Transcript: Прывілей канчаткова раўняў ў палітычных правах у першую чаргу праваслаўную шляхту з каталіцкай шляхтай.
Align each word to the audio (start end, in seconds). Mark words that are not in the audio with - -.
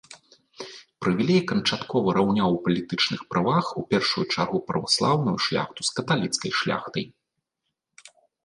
Прывілей 1.03 1.41
канчаткова 1.51 2.15
раўняў 2.17 2.49
ў 2.55 2.59
палітычных 2.67 3.21
правах 3.33 3.65
у 3.83 3.83
першую 3.91 4.25
чаргу 4.33 4.59
праваслаўную 4.73 5.37
шляхту 5.49 5.81
з 5.91 5.97
каталіцкай 6.01 6.51
шляхтай. 6.63 7.05